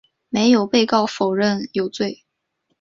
[0.29, 2.23] 没有被告否认有罪。